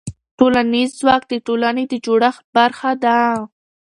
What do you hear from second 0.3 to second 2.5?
ټولنیز ځواک د ټولنې د جوړښت